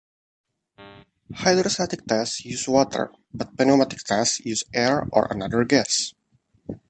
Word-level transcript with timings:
Hydrostatic 1.35 2.03
tests 2.07 2.43
use 2.43 2.67
water, 2.67 3.11
but 3.35 3.55
pneumatic 3.59 3.99
tests 3.99 4.39
use 4.39 4.63
air 4.73 5.07
or 5.13 5.27
another 5.29 5.63
gas. 5.63 6.15